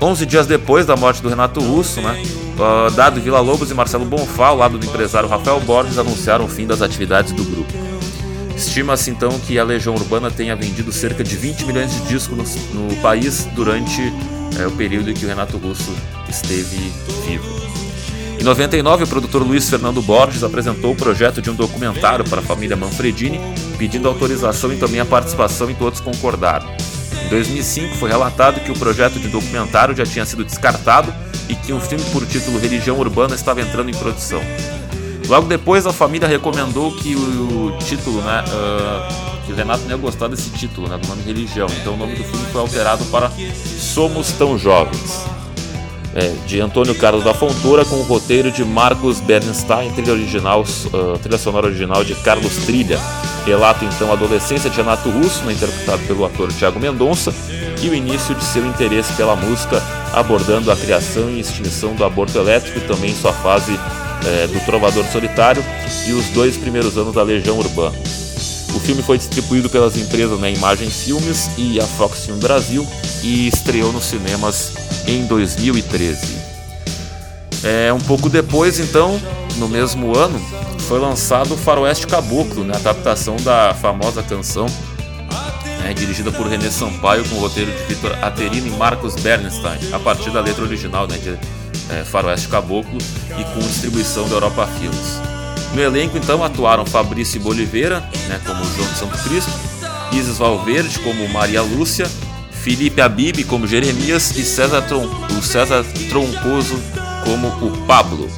11 0.00 0.26
dias 0.26 0.46
depois 0.46 0.86
da 0.86 0.94
morte 0.94 1.20
do 1.20 1.28
Renato 1.28 1.60
Russo, 1.60 2.00
né, 2.00 2.22
Dado 2.94 3.20
Vila 3.20 3.40
Lobos 3.40 3.70
e 3.70 3.74
Marcelo 3.74 4.04
Bonfá, 4.04 4.48
ao 4.48 4.56
lado 4.56 4.78
do 4.78 4.86
empresário 4.86 5.28
Rafael 5.28 5.60
Borges, 5.60 5.98
anunciaram 5.98 6.44
o 6.44 6.48
fim 6.48 6.66
das 6.66 6.80
atividades 6.80 7.32
do 7.32 7.44
grupo. 7.44 7.72
Estima-se 8.56 9.10
então 9.10 9.38
que 9.40 9.58
a 9.58 9.64
Legião 9.64 9.94
Urbana 9.94 10.30
tenha 10.30 10.56
vendido 10.56 10.90
cerca 10.90 11.22
de 11.22 11.36
20 11.36 11.66
milhões 11.66 11.92
de 11.92 12.00
discos 12.08 12.56
no, 12.72 12.88
no 12.88 12.96
país 12.96 13.46
durante 13.54 14.00
é, 14.58 14.66
o 14.66 14.70
período 14.70 15.10
em 15.10 15.14
que 15.14 15.26
o 15.26 15.28
Renato 15.28 15.58
Russo 15.58 15.92
esteve 16.28 16.90
vivo. 17.26 17.44
Em 18.38 18.44
99, 18.44 19.04
o 19.04 19.06
produtor 19.06 19.42
Luiz 19.42 19.68
Fernando 19.68 20.00
Borges 20.00 20.42
apresentou 20.42 20.92
o 20.92 20.96
projeto 20.96 21.42
de 21.42 21.50
um 21.50 21.54
documentário 21.54 22.24
para 22.24 22.40
a 22.40 22.44
família 22.44 22.76
Manfredini, 22.76 23.40
pedindo 23.78 24.08
autorização 24.08 24.72
e 24.72 24.76
também 24.76 25.00
a 25.00 25.04
participação, 25.04 25.70
e 25.70 25.74
todos 25.74 26.00
concordaram. 26.00 26.68
Em 27.26 27.28
2005 27.28 27.96
foi 27.96 28.08
relatado 28.08 28.60
que 28.60 28.70
o 28.70 28.74
projeto 28.74 29.18
de 29.18 29.28
documentário 29.28 29.96
já 29.96 30.04
tinha 30.04 30.24
sido 30.24 30.44
descartado 30.44 31.12
e 31.48 31.54
que 31.54 31.72
um 31.72 31.80
filme 31.80 32.04
por 32.12 32.24
título 32.26 32.58
Religião 32.58 32.98
Urbana 32.98 33.34
estava 33.34 33.60
entrando 33.60 33.90
em 33.90 33.94
produção. 33.94 34.40
Logo 35.28 35.48
depois 35.48 35.86
a 35.86 35.92
família 35.92 36.28
recomendou 36.28 36.92
que 36.92 37.16
o, 37.16 37.76
título, 37.84 38.22
né, 38.22 38.44
uh, 38.46 39.44
que 39.44 39.52
o 39.52 39.56
Renato 39.56 39.82
não 39.82 39.90
ia 39.90 39.96
gostar 39.96 40.28
desse 40.28 40.50
título, 40.50 40.88
né, 40.88 40.96
do 40.98 41.08
nome 41.08 41.22
religião. 41.22 41.66
Então 41.80 41.94
o 41.94 41.96
nome 41.96 42.14
do 42.14 42.22
filme 42.22 42.46
foi 42.52 42.60
alterado 42.60 43.04
para 43.06 43.30
Somos 43.78 44.32
Tão 44.32 44.56
Jovens. 44.56 45.24
É, 46.14 46.32
de 46.46 46.60
Antônio 46.60 46.94
Carlos 46.94 47.24
da 47.24 47.34
Fontoura 47.34 47.84
com 47.84 47.96
o 47.96 48.02
roteiro 48.02 48.50
de 48.50 48.64
Marcos 48.64 49.20
Bernstein, 49.20 49.92
trilha, 49.92 50.12
original, 50.12 50.62
uh, 50.62 51.18
trilha 51.18 51.36
sonora 51.36 51.66
original 51.66 52.04
de 52.04 52.14
Carlos 52.14 52.56
Trilha. 52.64 52.98
Relata 53.46 53.84
então 53.84 54.10
a 54.10 54.14
adolescência 54.14 54.68
de 54.68 54.76
Renato 54.76 55.08
Russo, 55.08 55.48
interpretado 55.48 56.02
pelo 56.02 56.24
ator 56.24 56.52
Tiago 56.52 56.80
Mendonça, 56.80 57.32
e 57.80 57.88
o 57.88 57.94
início 57.94 58.34
de 58.34 58.44
seu 58.44 58.66
interesse 58.66 59.12
pela 59.12 59.36
música, 59.36 59.80
abordando 60.12 60.70
a 60.72 60.76
criação 60.76 61.30
e 61.30 61.38
extinção 61.38 61.94
do 61.94 62.04
aborto 62.04 62.36
elétrico 62.36 62.78
e 62.78 62.88
também 62.88 63.14
sua 63.14 63.32
fase 63.32 63.78
é, 64.26 64.48
do 64.48 64.58
Trovador 64.64 65.04
Solitário 65.12 65.64
e 66.08 66.12
os 66.12 66.26
dois 66.30 66.56
primeiros 66.56 66.98
anos 66.98 67.14
da 67.14 67.22
Legião 67.22 67.56
Urbana. 67.56 67.96
O 68.74 68.80
filme 68.80 69.02
foi 69.02 69.16
distribuído 69.16 69.70
pelas 69.70 69.96
empresas 69.96 70.40
né, 70.40 70.52
Imagem 70.52 70.90
Filmes 70.90 71.48
e 71.56 71.78
a 71.78 71.84
Fox 71.84 72.26
Film 72.26 72.38
Brasil 72.38 72.86
e 73.22 73.46
estreou 73.46 73.92
nos 73.92 74.04
cinemas 74.04 74.72
em 75.06 75.24
2013. 75.24 76.45
É, 77.64 77.92
um 77.92 78.00
pouco 78.00 78.28
depois, 78.28 78.78
então, 78.78 79.20
no 79.56 79.68
mesmo 79.68 80.16
ano, 80.16 80.40
foi 80.80 80.98
lançado 80.98 81.56
Faroeste 81.56 82.06
Caboclo, 82.06 82.64
né, 82.64 82.74
adaptação 82.76 83.36
da 83.36 83.74
famosa 83.74 84.22
canção 84.22 84.66
né, 85.86 85.94
dirigida 85.94 86.32
por 86.32 86.48
René 86.48 86.68
Sampaio 86.68 87.24
com 87.28 87.36
o 87.36 87.40
roteiro 87.40 87.70
de 87.70 87.82
Vitor 87.84 88.12
Aterino 88.20 88.66
e 88.66 88.70
Marcos 88.70 89.14
Bernstein, 89.16 89.78
a 89.92 89.98
partir 89.98 90.30
da 90.30 90.40
letra 90.40 90.64
original 90.64 91.06
né, 91.06 91.16
de 91.16 91.38
é, 91.94 92.04
Faroeste 92.04 92.48
Caboclo 92.48 92.98
e 93.38 93.44
com 93.54 93.60
distribuição 93.60 94.28
da 94.28 94.34
Europa 94.34 94.66
Filmes. 94.78 95.20
No 95.74 95.80
elenco, 95.80 96.16
então, 96.18 96.42
atuaram 96.42 96.84
Fabrício 96.84 97.40
Boliveira, 97.40 98.00
né, 98.28 98.40
como 98.44 98.64
João 98.64 98.88
de 98.92 98.98
Santo 98.98 99.18
Cristo, 99.22 99.52
Isis 100.12 100.38
Valverde, 100.38 100.98
como 101.00 101.28
Maria 101.28 101.62
Lúcia, 101.62 102.10
Felipe 102.50 103.00
Abib, 103.00 103.44
como 103.44 103.66
Jeremias, 103.66 104.36
e 104.36 104.42
César 104.42 104.82
Tron 104.82 105.06
o 105.06 105.42
César 105.42 105.84
Troncoso, 106.08 106.80
como 107.26 107.48
o 107.48 107.86
Pablo. 107.86 108.30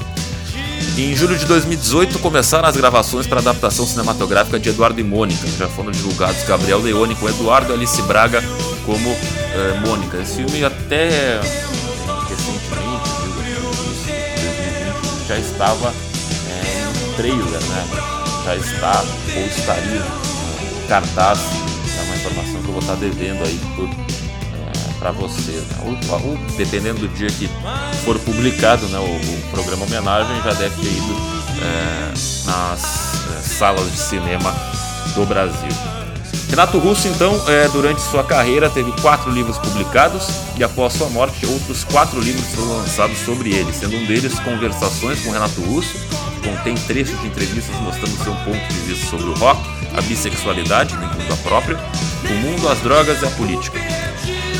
Em 0.96 1.14
julho 1.14 1.38
de 1.38 1.44
2018 1.44 2.18
começaram 2.18 2.66
as 2.66 2.76
gravações 2.76 3.26
para 3.26 3.38
a 3.38 3.42
adaptação 3.42 3.86
cinematográfica 3.86 4.58
de 4.58 4.70
Eduardo 4.70 4.98
e 4.98 5.04
Mônica. 5.04 5.46
Já 5.58 5.68
foram 5.68 5.92
divulgados 5.92 6.42
Gabriel 6.44 6.80
Leone 6.80 7.14
com 7.14 7.28
Eduardo 7.28 7.72
e 7.72 7.74
Alice 7.74 8.00
Braga 8.02 8.42
como 8.84 9.10
uh, 9.10 9.86
Mônica. 9.86 10.16
Esse 10.16 10.36
filme 10.36 10.64
até 10.64 11.38
recentemente, 12.28 13.10
já 15.28 15.38
estava 15.38 15.92
é, 16.48 16.84
no 16.84 17.14
trailer, 17.14 17.60
né? 17.68 17.86
Já 18.44 18.56
está 18.56 19.04
ou 19.36 19.46
estaria 19.46 20.00
no 20.00 20.88
cartaz. 20.88 21.38
É 21.98 22.02
uma 22.04 22.16
informação 22.16 22.62
que 22.62 22.68
eu 22.68 22.72
vou 22.72 22.80
estar 22.80 22.94
devendo 22.94 23.44
aí 23.44 23.60
para 24.98 25.10
você. 25.12 25.52
Né? 25.52 26.38
Dependendo 26.56 27.00
do 27.00 27.08
dia 27.08 27.28
que 27.28 27.48
for 28.04 28.18
publicado 28.20 28.86
né, 28.88 28.98
o, 28.98 29.02
o 29.02 29.50
programa 29.50 29.84
homenagem, 29.84 30.42
já 30.42 30.52
deve 30.54 30.74
ter 30.82 30.92
ido 30.92 31.16
é, 31.62 32.08
nas 32.46 32.82
é, 32.84 33.40
salas 33.42 33.90
de 33.90 33.98
cinema 33.98 34.54
do 35.14 35.24
Brasil. 35.26 35.68
Renato 36.48 36.78
Russo, 36.78 37.06
então, 37.08 37.40
é, 37.46 37.68
durante 37.68 38.00
sua 38.00 38.24
carreira, 38.24 38.70
teve 38.70 38.90
quatro 39.02 39.30
livros 39.30 39.58
publicados 39.58 40.28
e, 40.56 40.64
após 40.64 40.94
sua 40.94 41.08
morte, 41.10 41.44
outros 41.46 41.84
quatro 41.84 42.18
livros 42.20 42.46
foram 42.54 42.78
lançados 42.78 43.18
sobre 43.18 43.52
ele, 43.54 43.72
sendo 43.72 43.96
um 43.96 44.06
deles 44.06 44.38
Conversações 44.40 45.20
com 45.20 45.30
Renato 45.30 45.60
Russo, 45.60 45.92
que 46.34 46.48
contém 46.48 46.74
trechos 46.74 47.20
de 47.20 47.26
entrevistas 47.26 47.76
mostrando 47.82 48.24
seu 48.24 48.34
ponto 48.34 48.72
de 48.72 48.80
vista 48.80 49.06
sobre 49.10 49.26
o 49.26 49.34
rock, 49.34 49.60
a 49.94 50.00
bissexualidade, 50.00 50.94
incluindo 50.94 51.32
a 51.32 51.36
própria, 51.36 51.78
o 52.28 52.34
mundo, 52.34 52.68
as 52.68 52.80
drogas 52.80 53.20
e 53.22 53.26
a 53.26 53.30
política. 53.30 53.97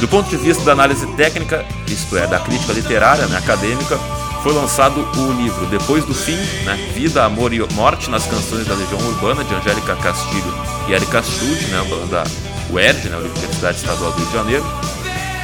Do 0.00 0.06
ponto 0.06 0.28
de 0.28 0.36
vista 0.36 0.62
da 0.64 0.72
análise 0.72 1.06
técnica, 1.16 1.66
isto 1.88 2.16
é, 2.16 2.26
da 2.26 2.38
crítica 2.38 2.72
literária, 2.72 3.26
né, 3.26 3.36
acadêmica, 3.36 3.98
foi 4.42 4.52
lançado 4.52 5.00
o 5.00 5.32
livro 5.32 5.66
Depois 5.66 6.04
do 6.04 6.14
Fim, 6.14 6.36
né, 6.64 6.76
Vida, 6.94 7.24
Amor 7.24 7.52
e 7.52 7.58
Morte 7.74 8.08
nas 8.08 8.24
Canções 8.24 8.66
da 8.66 8.74
Legião 8.74 9.00
Urbana, 9.00 9.42
de 9.42 9.52
Angélica 9.54 9.96
Castilho 9.96 10.54
e 10.88 10.92
Erika 10.92 11.20
Stude, 11.22 11.66
né, 11.66 11.80
a 11.80 11.84
banda 11.84 12.24
UERJ, 12.70 13.08
né, 13.08 13.16
Universidade 13.16 13.78
Estadual 13.78 14.12
do 14.12 14.18
Rio 14.18 14.26
de 14.26 14.32
Janeiro. 14.32 14.64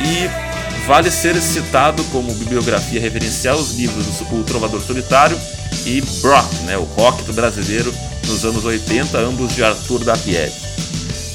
E 0.00 0.87
vale 0.87 1.11
ser 1.11 1.34
citado 1.40 2.04
como 2.04 2.32
bibliografia 2.34 3.00
referencial 3.00 3.56
os 3.56 3.75
livros 3.76 4.06
O 4.30 4.44
Trovador 4.44 4.80
Solitário 4.80 5.38
e 5.84 6.00
Brock, 6.23 6.52
né, 6.64 6.78
o 6.78 6.84
rock 6.84 7.25
do 7.25 7.32
brasileiro 7.32 7.92
nos 8.26 8.44
anos 8.44 8.64
80, 8.64 9.18
ambos 9.18 9.52
de 9.52 9.64
Arthur 9.64 10.04
da 10.04 10.16
Pieve. 10.16 10.52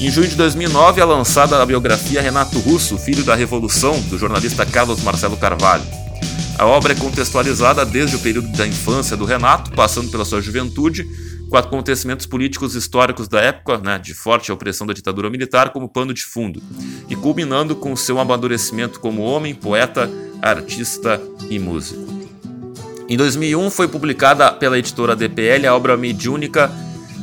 Em 0.00 0.10
junho 0.10 0.28
de 0.28 0.34
2009 0.34 0.98
é 0.98 1.04
lançada 1.04 1.62
a 1.62 1.66
biografia 1.66 2.22
Renato 2.22 2.58
Russo, 2.58 2.96
filho 2.96 3.22
da 3.22 3.34
Revolução, 3.34 4.00
do 4.08 4.16
jornalista 4.16 4.64
Carlos 4.64 5.02
Marcelo 5.02 5.36
Carvalho. 5.36 5.84
A 6.58 6.64
obra 6.64 6.94
é 6.94 6.96
contextualizada 6.96 7.84
desde 7.84 8.16
o 8.16 8.18
período 8.18 8.48
da 8.56 8.66
infância 8.66 9.14
do 9.14 9.26
Renato, 9.26 9.72
passando 9.72 10.10
pela 10.10 10.24
sua 10.24 10.40
juventude, 10.40 11.06
com 11.50 11.56
acontecimentos 11.58 12.24
políticos 12.24 12.74
históricos 12.74 13.28
da 13.28 13.42
época, 13.42 13.76
né, 13.76 13.98
de 13.98 14.14
forte 14.14 14.50
opressão 14.50 14.86
da 14.86 14.94
ditadura 14.94 15.28
militar, 15.28 15.70
como 15.70 15.86
pano 15.86 16.14
de 16.14 16.24
fundo, 16.24 16.62
e 17.06 17.14
culminando 17.14 17.76
com 17.76 17.94
seu 17.94 18.18
amadurecimento 18.18 19.00
como 19.00 19.20
homem, 19.20 19.54
poeta, 19.54 20.10
artista 20.40 21.20
e 21.50 21.58
músico. 21.58 22.08
Em 23.06 23.18
2001 23.18 23.68
foi 23.70 23.86
publicada 23.86 24.50
pela 24.50 24.78
editora 24.78 25.14
DPL 25.14 25.66
a 25.66 25.76
obra 25.76 25.94
mediúnica 25.94 26.70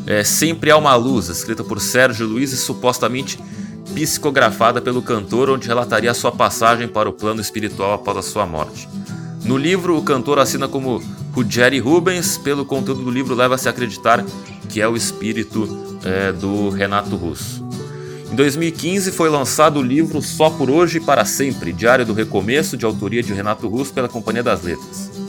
é, 0.07 0.23
Sempre 0.23 0.71
Há 0.71 0.77
uma 0.77 0.95
Luz, 0.95 1.27
escrita 1.27 1.63
por 1.63 1.79
Sérgio 1.79 2.25
Luiz 2.25 2.51
e 2.53 2.57
supostamente 2.57 3.37
psicografada 3.93 4.81
pelo 4.81 5.01
cantor, 5.01 5.49
onde 5.49 5.67
relataria 5.67 6.09
a 6.09 6.13
sua 6.13 6.31
passagem 6.31 6.87
para 6.87 7.09
o 7.09 7.13
plano 7.13 7.41
espiritual 7.41 7.93
após 7.93 8.17
a 8.17 8.21
sua 8.21 8.45
morte. 8.45 8.87
No 9.43 9.57
livro, 9.57 9.97
o 9.97 10.03
cantor 10.03 10.39
assina 10.39 10.67
como 10.67 11.01
Ruggieri 11.33 11.79
Rubens, 11.79 12.37
pelo 12.37 12.65
conteúdo 12.65 13.03
do 13.03 13.11
livro 13.11 13.35
leva-se 13.35 13.67
a 13.67 13.71
acreditar 13.71 14.25
que 14.69 14.81
é 14.81 14.87
o 14.87 14.95
espírito 14.95 15.97
é, 16.03 16.31
do 16.31 16.69
Renato 16.69 17.15
Russo. 17.15 17.65
Em 18.31 18.35
2015 18.35 19.11
foi 19.11 19.29
lançado 19.29 19.79
o 19.79 19.83
livro 19.83 20.21
Só 20.21 20.49
por 20.49 20.69
Hoje 20.69 20.97
e 20.97 21.01
para 21.01 21.23
Sempre, 21.23 21.71
Diário 21.71 22.05
do 22.05 22.13
Recomeço, 22.13 22.75
de 22.75 22.85
autoria 22.85 23.23
de 23.23 23.33
Renato 23.33 23.67
Russo 23.67 23.93
pela 23.93 24.09
Companhia 24.09 24.43
das 24.43 24.63
Letras. 24.63 25.26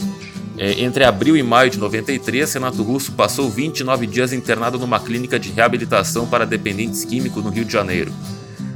É, 0.58 0.82
entre 0.82 1.04
abril 1.04 1.36
e 1.36 1.42
maio 1.42 1.70
de 1.70 1.78
93, 1.78 2.52
Renato 2.54 2.82
Russo 2.82 3.12
passou 3.12 3.48
29 3.48 4.08
dias 4.08 4.32
internado 4.32 4.76
numa 4.76 4.98
clínica 4.98 5.38
de 5.38 5.52
reabilitação 5.52 6.26
para 6.26 6.44
dependentes 6.44 7.04
químicos 7.04 7.44
no 7.44 7.50
Rio 7.50 7.64
de 7.64 7.72
Janeiro. 7.72 8.12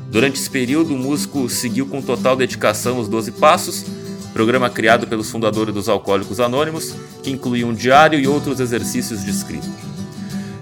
Durante 0.09 0.39
esse 0.39 0.49
período, 0.49 0.95
o 0.95 0.99
músico 0.99 1.49
seguiu 1.49 1.87
com 1.87 2.01
total 2.01 2.37
dedicação 2.37 3.01
os 3.01 3.09
12 3.09 3.33
Passos, 3.33 3.85
programa 4.33 4.71
criado 4.71 5.09
pelos 5.09 5.29
fundadores 5.29 5.75
dos 5.75 5.89
Alcoólicos 5.89 6.39
Anônimos, 6.39 6.95
que 7.21 7.33
incluía 7.33 7.67
um 7.67 7.75
diário 7.75 8.21
e 8.21 8.29
outros 8.29 8.61
exercícios 8.61 9.25
de 9.25 9.31
escrita. 9.33 9.67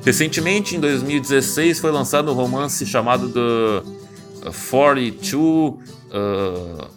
Recentemente, 0.02 0.74
em 0.74 0.80
2016, 0.80 1.80
foi 1.80 1.90
lançado 1.90 2.30
um 2.30 2.34
romance 2.34 2.86
chamado 2.86 3.28
The 3.28 4.50
42 4.70 5.34
uh, 5.34 6.88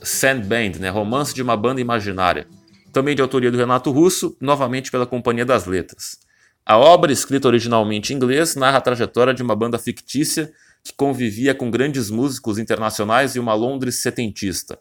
Sand 0.00 0.42
Band, 0.42 0.78
né? 0.78 0.90
romance 0.90 1.34
de 1.34 1.42
uma 1.42 1.56
banda 1.56 1.80
imaginária 1.80 2.46
também 2.94 3.14
de 3.14 3.20
autoria 3.20 3.50
do 3.50 3.58
Renato 3.58 3.90
Russo, 3.90 4.36
novamente 4.40 4.90
pela 4.90 5.04
Companhia 5.04 5.44
das 5.44 5.66
Letras. 5.66 6.18
A 6.64 6.78
obra, 6.78 7.12
escrita 7.12 7.48
originalmente 7.48 8.12
em 8.12 8.16
inglês, 8.16 8.54
narra 8.54 8.78
a 8.78 8.80
trajetória 8.80 9.34
de 9.34 9.42
uma 9.42 9.54
banda 9.54 9.78
fictícia 9.78 10.50
que 10.82 10.94
convivia 10.94 11.54
com 11.54 11.70
grandes 11.70 12.08
músicos 12.08 12.56
internacionais 12.56 13.34
e 13.34 13.40
uma 13.40 13.52
Londres 13.52 14.00
setentista. 14.00 14.78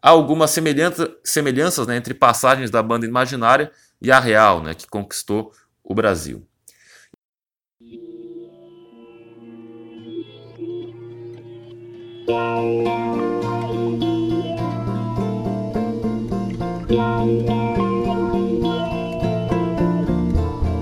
Há 0.00 0.10
algumas 0.10 0.50
semelhança, 0.50 1.14
semelhanças 1.22 1.86
né, 1.86 1.96
entre 1.96 2.14
passagens 2.14 2.70
da 2.70 2.82
banda 2.82 3.06
imaginária 3.06 3.70
e 4.00 4.10
a 4.10 4.18
real, 4.18 4.60
né, 4.62 4.74
que 4.74 4.86
conquistou 4.88 5.52
o 5.84 5.94
Brasil. 5.94 6.44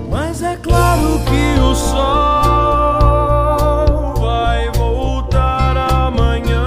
Mas 0.09 0.41
é 0.41 0.55
claro 0.55 1.21
que 1.25 1.59
o 1.61 1.75
sol 1.75 2.01
vai 4.19 4.71
voltar 4.71 5.77
amanhã. 5.77 6.57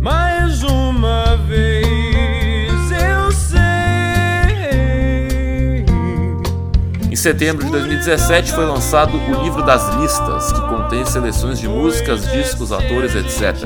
Mais 0.00 0.62
uma 0.62 1.36
vez 1.48 2.70
eu 2.92 3.32
sei. 3.32 3.58
Em 7.10 7.16
setembro 7.16 7.64
de 7.64 7.72
2017 7.72 8.52
foi 8.52 8.66
lançado 8.66 9.16
o 9.16 9.42
livro 9.42 9.64
das 9.64 9.92
listas, 9.96 10.52
que 10.52 10.60
contém 10.60 11.04
seleções 11.04 11.58
de 11.58 11.66
músicas, 11.66 12.30
discos, 12.30 12.70
atores, 12.70 13.16
etc. 13.16 13.56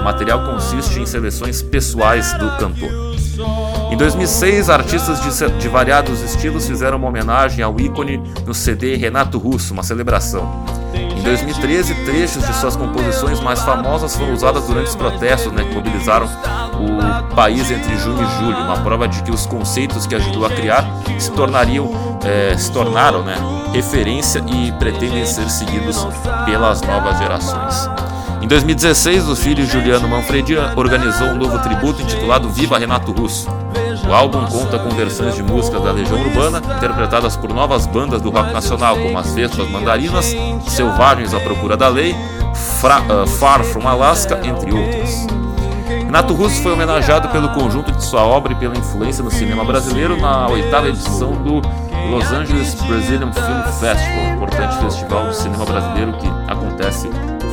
O 0.00 0.04
material 0.04 0.44
consiste 0.44 1.00
em 1.00 1.06
seleções 1.06 1.60
pessoais 1.62 2.32
do 2.34 2.48
cantor. 2.56 3.09
Em 3.90 3.96
2006, 3.96 4.70
artistas 4.70 5.20
de, 5.20 5.58
de, 5.58 5.68
variados 5.68 6.22
estilos 6.22 6.66
fizeram 6.66 6.96
uma 6.96 7.08
homenagem 7.08 7.62
ao 7.62 7.78
ícone 7.78 8.22
no 8.46 8.54
CD 8.54 8.96
Renato 8.96 9.36
Russo, 9.36 9.74
uma 9.74 9.82
celebração. 9.82 10.64
Em 10.94 11.22
2013, 11.22 11.94
trechos 12.06 12.46
de 12.46 12.54
suas 12.54 12.76
composições 12.76 13.40
mais 13.40 13.60
famosas 13.62 14.16
foram 14.16 14.32
usadas 14.32 14.64
durante 14.66 14.86
os 14.86 14.96
protestos 14.96 15.52
né, 15.52 15.64
que 15.64 15.74
mobilizaram 15.74 16.26
o 16.26 17.34
país 17.34 17.70
entre 17.70 17.96
junho 17.98 18.22
e 18.22 18.38
julho, 18.38 18.56
uma 18.56 18.78
prova 18.78 19.06
de 19.06 19.22
que 19.22 19.30
os 19.30 19.44
conceitos 19.44 20.06
que 20.06 20.14
ajudou 20.14 20.46
a 20.46 20.50
criar 20.50 20.84
se 21.18 21.30
tornariam, 21.32 21.90
é, 22.24 22.56
se 22.56 22.70
tornaram 22.72 23.22
né, 23.22 23.34
referência 23.72 24.42
e 24.46 24.72
pretendem 24.72 25.26
ser 25.26 25.50
seguidos 25.50 26.06
pelas 26.46 26.80
novas 26.80 27.18
gerações. 27.18 27.90
Em 28.40 28.48
2016, 28.48 29.28
o 29.28 29.36
filho 29.36 29.66
Juliano 29.66 30.08
Manfredi 30.08 30.56
organizou 30.74 31.26
um 31.26 31.36
novo 31.36 31.58
tributo 31.58 32.00
intitulado 32.00 32.48
Viva 32.48 32.78
Renato 32.78 33.12
Russo. 33.12 33.46
O 34.10 34.12
álbum 34.12 34.44
conta 34.46 34.76
com 34.76 34.90
versões 34.90 35.36
de 35.36 35.42
músicas 35.42 35.80
da 35.84 35.92
Legião 35.92 36.20
Urbana, 36.20 36.60
interpretadas 36.76 37.36
por 37.36 37.54
novas 37.54 37.86
bandas 37.86 38.20
do 38.20 38.28
rock 38.28 38.52
nacional, 38.52 38.96
como 38.96 39.16
as 39.16 39.32
Vespas 39.32 39.70
Mandarinas, 39.70 40.34
Selvagens 40.66 41.32
à 41.32 41.38
Procura 41.38 41.76
da 41.76 41.86
Lei, 41.86 42.12
Fra 42.80 43.02
uh, 43.02 43.24
Far 43.24 43.62
From 43.62 43.86
Alaska, 43.86 44.40
entre 44.42 44.72
outras. 44.72 45.26
Renato 45.86 46.34
Russo 46.34 46.60
foi 46.60 46.72
homenageado 46.72 47.28
pelo 47.28 47.50
conjunto 47.50 47.92
de 47.92 48.02
sua 48.02 48.22
obra 48.22 48.52
e 48.52 48.56
pela 48.56 48.76
influência 48.76 49.22
no 49.22 49.30
cinema 49.30 49.64
brasileiro 49.64 50.16
na 50.16 50.48
oitava 50.48 50.88
edição 50.88 51.30
do 51.44 51.62
Los 52.10 52.32
Angeles 52.32 52.74
Brazilian 52.82 53.32
Film 53.32 53.62
Festival, 53.78 54.34
importante 54.34 54.76
festival 54.78 55.26
do 55.28 55.34
cinema 55.34 55.64
brasileiro 55.64 56.14
que 56.14 56.26
acontece 56.50 57.08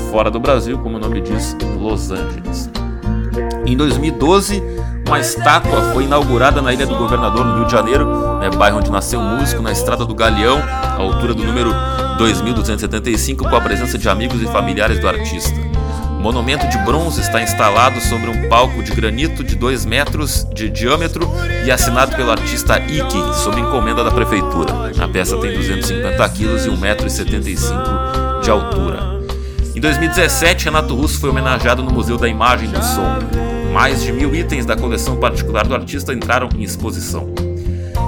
fora 0.09 0.31
do 0.31 0.39
Brasil, 0.39 0.79
como 0.79 0.97
o 0.97 0.99
nome 0.99 1.21
diz, 1.21 1.55
Los 1.79 2.09
Angeles. 2.09 2.67
Em 3.63 3.77
2012, 3.77 4.63
uma 5.07 5.19
estátua 5.19 5.93
foi 5.93 6.03
inaugurada 6.03 6.61
na 6.61 6.73
Ilha 6.73 6.85
do 6.85 6.95
Governador, 6.95 7.45
no 7.45 7.55
Rio 7.55 7.65
de 7.65 7.71
Janeiro, 7.71 8.37
né, 8.39 8.49
bairro 8.49 8.77
onde 8.77 8.91
nasceu 8.91 9.21
o 9.21 9.23
músico, 9.23 9.61
na 9.61 9.71
Estrada 9.71 10.05
do 10.05 10.13
Galeão, 10.13 10.61
à 10.61 10.95
altura 10.97 11.33
do 11.33 11.45
número 11.45 11.73
2275, 12.17 13.47
com 13.47 13.55
a 13.55 13.61
presença 13.61 13.97
de 13.97 14.09
amigos 14.09 14.41
e 14.41 14.45
familiares 14.47 14.99
do 14.99 15.07
artista. 15.07 15.55
O 16.11 16.19
monumento 16.19 16.67
de 16.67 16.77
bronze 16.79 17.21
está 17.21 17.41
instalado 17.41 18.01
sobre 18.01 18.29
um 18.29 18.49
palco 18.49 18.83
de 18.83 18.91
granito 18.91 19.45
de 19.45 19.55
2 19.55 19.85
metros 19.85 20.45
de 20.53 20.69
diâmetro 20.69 21.31
e 21.65 21.71
assinado 21.71 22.13
pelo 22.13 22.31
artista 22.31 22.77
Ike, 22.77 23.35
sob 23.35 23.61
encomenda 23.61 24.03
da 24.03 24.11
prefeitura. 24.11 24.91
A 25.01 25.07
peça 25.07 25.37
tem 25.37 25.55
250 25.55 26.29
quilos 26.29 26.65
e 26.65 26.69
1,75m 26.69 28.41
de 28.41 28.51
altura. 28.51 28.99
Em 29.73 29.79
2017, 29.79 30.65
Renato 30.65 30.93
Russo 30.95 31.17
foi 31.19 31.29
homenageado 31.29 31.81
no 31.81 31.93
Museu 31.93 32.17
da 32.17 32.27
Imagem 32.27 32.67
do 32.69 32.83
Som. 32.83 33.56
Mais 33.77 34.01
de 34.01 34.12
mil 34.12 34.34
itens 34.34 34.65
da 34.65 34.75
coleção 34.75 35.17
particular 35.17 35.67
do 35.67 35.75
artista 35.75 36.12
entraram 36.12 36.50
em 36.57 36.63
exposição. 36.63 37.29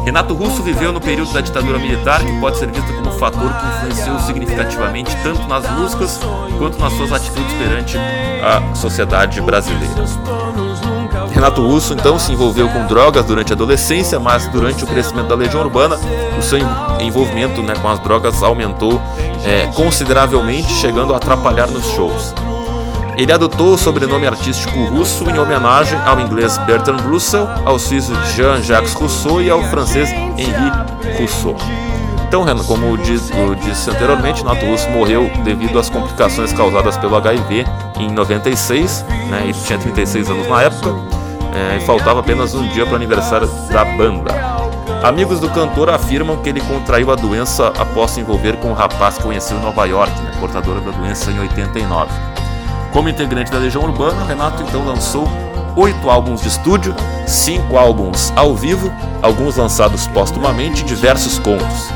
Renato 0.03 0.33
Russo 0.33 0.63
viveu 0.63 0.91
no 0.91 0.99
período 0.99 1.31
da 1.31 1.41
ditadura 1.41 1.77
militar, 1.77 2.25
que 2.25 2.39
pode 2.39 2.57
ser 2.57 2.71
visto 2.71 2.91
como 2.91 3.09
um 3.09 3.19
fator 3.19 3.53
que 3.53 3.67
influenciou 3.67 4.19
significativamente 4.21 5.15
tanto 5.21 5.47
nas 5.47 5.69
músicas 5.69 6.19
quanto 6.57 6.79
nas 6.79 6.91
suas 6.93 7.11
atitudes 7.11 7.53
perante 7.53 7.99
a 7.99 8.73
sociedade 8.73 9.39
brasileira. 9.41 10.05
Renato 11.31 11.61
Russo 11.61 11.93
então 11.93 12.17
se 12.17 12.31
envolveu 12.31 12.67
com 12.67 12.87
drogas 12.87 13.23
durante 13.23 13.53
a 13.53 13.55
adolescência, 13.55 14.19
mas 14.19 14.47
durante 14.47 14.83
o 14.83 14.87
crescimento 14.87 15.27
da 15.27 15.35
Legião 15.35 15.61
Urbana, 15.61 15.97
o 16.35 16.41
seu 16.41 16.57
envolvimento 16.99 17.61
né, 17.61 17.75
com 17.79 17.89
as 17.89 17.99
drogas 17.99 18.41
aumentou 18.41 18.99
é, 19.45 19.67
consideravelmente, 19.75 20.73
chegando 20.73 21.13
a 21.13 21.17
atrapalhar 21.17 21.67
nos 21.67 21.85
shows. 21.91 22.33
Ele 23.19 23.33
adotou 23.33 23.73
o 23.73 23.77
sobrenome 23.77 24.25
artístico 24.25 24.79
russo 24.85 25.29
em 25.29 25.37
homenagem 25.37 25.99
ao 26.05 26.21
inglês 26.21 26.57
Bertrand 26.59 27.01
Russell, 27.01 27.49
ao 27.65 27.77
suíço 27.77 28.13
Jean-Jacques 28.33 28.93
Rousseau 28.93 29.41
e 29.41 29.49
ao 29.49 29.61
francês 29.63 30.09
Henri 30.37 30.71
Rousseau. 31.17 31.57
Então, 32.25 32.45
como 32.65 32.85
eu 32.85 32.95
disse 33.55 33.89
anteriormente, 33.89 34.41
Renato 34.41 34.65
Russo 34.65 34.89
morreu 34.91 35.29
devido 35.43 35.77
às 35.77 35.89
complicações 35.89 36.53
causadas 36.53 36.95
pelo 36.95 37.17
HIV 37.17 37.65
em 37.99 38.09
96, 38.09 39.03
né, 39.29 39.41
ele 39.43 39.53
tinha 39.53 39.77
36 39.77 40.29
anos 40.29 40.47
na 40.47 40.61
época, 40.61 40.95
é, 41.53 41.75
e 41.75 41.81
faltava 41.81 42.21
apenas 42.21 42.55
um 42.55 42.65
dia 42.69 42.85
para 42.85 42.93
o 42.93 42.95
aniversário 42.95 43.49
da 43.69 43.83
banda. 43.83 44.33
Amigos 45.03 45.41
do 45.41 45.49
cantor 45.49 45.89
afirmam 45.89 46.37
que 46.37 46.47
ele 46.47 46.61
contraiu 46.61 47.11
a 47.11 47.15
doença 47.15 47.67
após 47.77 48.11
se 48.11 48.21
envolver 48.21 48.55
com 48.57 48.69
um 48.69 48.73
rapaz 48.73 49.17
que 49.17 49.23
conheceu 49.23 49.57
em 49.57 49.61
Nova 49.61 49.83
York, 49.83 50.21
né, 50.21 50.31
portadora 50.39 50.79
da 50.79 50.91
doença 50.91 51.29
em 51.31 51.39
89. 51.39 52.38
Como 52.91 53.09
integrante 53.09 53.51
da 53.51 53.59
Legião 53.59 53.83
Urbana, 53.83 54.25
Renato 54.25 54.63
então 54.63 54.85
lançou 54.85 55.27
oito 55.75 56.09
álbuns 56.09 56.41
de 56.41 56.47
estúdio, 56.47 56.95
cinco 57.27 57.77
álbuns 57.77 58.33
ao 58.35 58.55
vivo, 58.55 58.91
alguns 59.21 59.55
lançados 59.55 60.07
póstumamente 60.07 60.81
e 60.81 60.85
diversos 60.85 61.37
contos. 61.39 61.89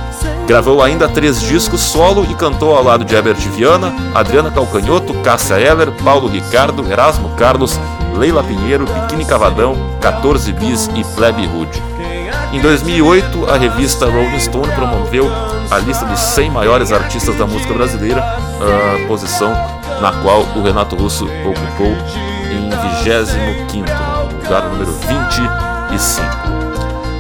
Gravou 0.47 0.81
ainda 0.81 1.07
três 1.07 1.41
discos 1.41 1.81
solo 1.81 2.25
e 2.29 2.35
cantou 2.35 2.75
ao 2.75 2.83
lado 2.83 3.03
de 3.03 3.15
Herbert 3.15 3.37
Viana, 3.37 3.93
Adriana 4.13 4.51
Calcanhoto, 4.51 5.13
Cássia 5.15 5.55
Eller, 5.55 5.91
Paulo 6.03 6.27
Ricardo, 6.27 6.89
Erasmo 6.89 7.29
Carlos, 7.35 7.79
Leila 8.17 8.43
Pinheiro, 8.43 8.85
Biquíni 8.85 9.25
Cavadão, 9.25 9.75
14 9.99 10.51
Bis 10.53 10.89
e 10.95 11.03
Plebe 11.15 11.47
Hood. 11.47 11.81
Em 12.51 12.61
2008, 12.61 13.49
a 13.49 13.57
revista 13.57 14.05
Rolling 14.05 14.39
Stone 14.39 14.71
promoveu 14.73 15.27
a 15.71 15.79
lista 15.79 16.05
dos 16.05 16.19
100 16.19 16.51
maiores 16.51 16.91
artistas 16.91 17.35
da 17.35 17.47
música 17.47 17.73
brasileira, 17.73 18.21
a 18.21 19.07
posição 19.07 19.72
na 20.03 20.11
qual 20.21 20.41
o 20.57 20.61
Renato 20.61 20.95
Russo 20.97 21.25
ocupou 21.25 21.87
em 22.51 22.69
25º, 22.99 24.43
lugar 24.43 24.69
número 24.69 24.91
25. 24.91 25.41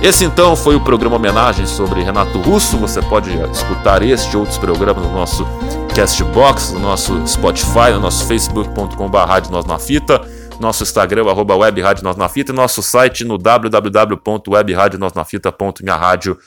Esse 0.01 0.25
então 0.25 0.53
foi 0.53 0.75
o 0.75 0.81
programa 0.81 1.15
homenagem 1.15 1.65
sobre 1.65 2.03
Renato 2.03 2.41
Russo. 2.41 2.77
Você 2.77 3.01
pode 3.03 3.31
escutar 3.53 4.03
este 4.03 4.33
e 4.33 4.37
outros 4.37 4.57
programas 4.57 5.01
no 5.01 5.13
nosso 5.13 5.47
Castbox, 5.95 6.73
no 6.73 6.81
nosso 6.81 7.25
Spotify, 7.25 7.93
no 7.93 8.01
nosso 8.01 8.25
facebook.com.br 8.25 9.49
Nós 9.49 9.65
na 9.65 9.79
Fita, 9.79 10.19
nosso 10.59 10.83
Instagram, 10.83 11.29
arroba 11.29 11.55
Web 11.55 11.81
Rádio 11.81 12.03
Nós 12.03 12.17
na 12.17 12.27
Fita 12.27 12.51
e 12.51 12.55
nosso 12.55 12.83
site 12.83 13.23
no 13.23 13.37
www.webradionosnafita.minharadio. 13.37 16.37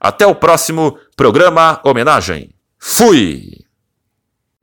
Até 0.00 0.24
o 0.24 0.36
próximo 0.36 0.96
programa 1.16 1.80
homenagem. 1.82 2.54
Fui! 2.78 3.63